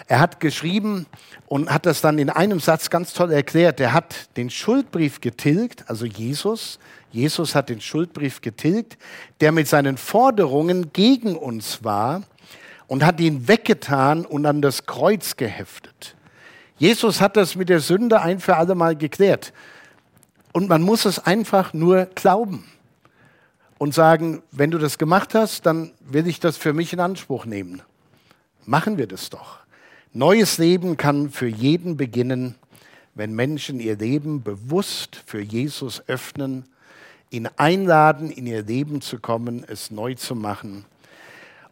Er 0.07 0.19
hat 0.21 0.39
geschrieben 0.39 1.05
und 1.45 1.69
hat 1.69 1.85
das 1.85 1.99
dann 1.99 2.19
in 2.19 2.29
einem 2.29 2.61
Satz 2.61 2.89
ganz 2.89 3.11
toll 3.11 3.33
erklärt. 3.33 3.81
Er 3.81 3.91
hat 3.91 4.29
den 4.37 4.49
Schuldbrief 4.49 5.19
getilgt, 5.19 5.83
also 5.89 6.05
Jesus. 6.05 6.79
Jesus 7.11 7.53
hat 7.53 7.67
den 7.67 7.81
Schuldbrief 7.81 8.39
getilgt, 8.39 8.97
der 9.41 9.51
mit 9.51 9.67
seinen 9.67 9.97
Forderungen 9.97 10.93
gegen 10.93 11.35
uns 11.35 11.83
war 11.83 12.21
und 12.87 13.05
hat 13.05 13.19
ihn 13.19 13.49
weggetan 13.49 14.25
und 14.25 14.45
an 14.45 14.61
das 14.61 14.85
Kreuz 14.85 15.35
geheftet. 15.35 16.15
Jesus 16.77 17.19
hat 17.19 17.35
das 17.35 17.57
mit 17.57 17.67
der 17.67 17.81
Sünde 17.81 18.21
ein 18.21 18.39
für 18.39 18.55
alle 18.55 18.73
Mal 18.73 18.95
geklärt. 18.95 19.51
Und 20.53 20.69
man 20.69 20.81
muss 20.81 21.03
es 21.03 21.19
einfach 21.19 21.73
nur 21.73 22.05
glauben 22.15 22.63
und 23.77 23.93
sagen, 23.93 24.41
wenn 24.51 24.71
du 24.71 24.77
das 24.77 24.97
gemacht 24.97 25.35
hast, 25.35 25.65
dann 25.65 25.91
will 25.99 26.27
ich 26.27 26.39
das 26.39 26.57
für 26.57 26.73
mich 26.73 26.93
in 26.93 26.99
Anspruch 26.99 27.45
nehmen. 27.45 27.81
Machen 28.65 28.97
wir 28.97 29.07
das 29.07 29.29
doch. 29.29 29.59
Neues 30.13 30.57
Leben 30.57 30.97
kann 30.97 31.29
für 31.29 31.47
jeden 31.47 31.97
beginnen, 31.97 32.55
wenn 33.13 33.33
Menschen 33.33 33.79
ihr 33.79 33.97
Leben 33.97 34.43
bewusst 34.43 35.21
für 35.25 35.41
Jesus 35.41 36.03
öffnen, 36.07 36.65
ihn 37.29 37.49
einladen, 37.57 38.31
in 38.31 38.47
ihr 38.47 38.63
Leben 38.63 39.01
zu 39.01 39.19
kommen, 39.19 39.65
es 39.67 39.91
neu 39.91 40.15
zu 40.15 40.35
machen. 40.35 40.85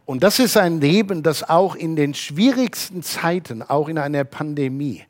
Und 0.06 0.24
das 0.24 0.40
ist 0.40 0.58
ein 0.58 0.82
Leben, 0.82 1.24
das 1.24 1.48
auch 1.48 1.76
in 1.76 1.96
den 1.96 2.14
schwierigsten 2.14 3.02
Zeiten, 3.02 3.64
auch 3.64 3.90
in 3.90 3.98
einer 3.98 4.24
Pandemie, 4.24 5.04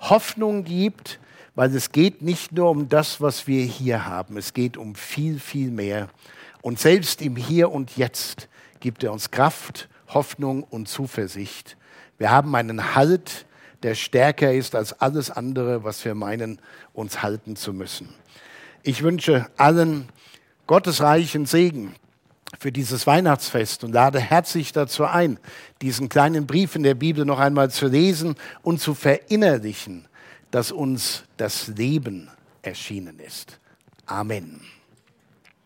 Hoffnung 0.00 0.64
gibt, 0.64 1.18
weil 1.54 1.74
es 1.74 1.92
geht 1.92 2.22
nicht 2.22 2.52
nur 2.52 2.70
um 2.70 2.88
das, 2.88 3.20
was 3.20 3.46
wir 3.46 3.64
hier 3.64 4.06
haben, 4.06 4.36
es 4.36 4.52
geht 4.54 4.76
um 4.76 4.94
viel, 4.94 5.38
viel 5.38 5.70
mehr. 5.70 6.08
Und 6.62 6.78
selbst 6.78 7.22
im 7.22 7.36
Hier 7.36 7.70
und 7.70 7.96
Jetzt 7.96 8.48
gibt 8.80 9.04
er 9.04 9.12
uns 9.12 9.30
Kraft, 9.30 9.88
Hoffnung 10.08 10.62
und 10.62 10.88
Zuversicht. 10.88 11.76
Wir 12.18 12.30
haben 12.30 12.54
einen 12.54 12.94
Halt, 12.94 13.46
der 13.82 13.94
stärker 13.94 14.52
ist 14.52 14.74
als 14.74 14.98
alles 15.00 15.30
andere, 15.30 15.84
was 15.84 16.04
wir 16.04 16.14
meinen, 16.14 16.58
uns 16.92 17.22
halten 17.22 17.56
zu 17.56 17.72
müssen. 17.72 18.08
Ich 18.82 19.02
wünsche 19.02 19.46
allen 19.56 20.08
gottesreichen 20.66 21.46
Segen 21.46 21.94
für 22.58 22.72
dieses 22.72 23.06
Weihnachtsfest 23.06 23.84
und 23.84 23.92
lade 23.92 24.20
herzlich 24.20 24.72
dazu 24.72 25.04
ein, 25.04 25.38
diesen 25.82 26.08
kleinen 26.08 26.46
Brief 26.46 26.76
in 26.76 26.82
der 26.82 26.94
Bibel 26.94 27.24
noch 27.24 27.38
einmal 27.38 27.70
zu 27.70 27.86
lesen 27.86 28.36
und 28.62 28.80
zu 28.80 28.94
verinnerlichen, 28.94 30.06
dass 30.54 30.70
uns 30.70 31.24
das 31.36 31.66
Leben 31.66 32.30
erschienen 32.62 33.18
ist. 33.18 33.58
Amen. 34.06 34.60